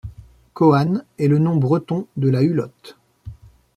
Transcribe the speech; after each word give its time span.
Kohann 0.55 1.05
est 1.19 1.27
le 1.27 1.37
nom 1.37 1.55
breton 1.57 2.07
de 2.17 2.27
la 2.29 2.41
hulotte. 2.41 2.97